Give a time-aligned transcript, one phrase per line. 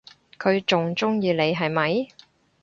[0.39, 2.07] 佢仲鍾意你係咪？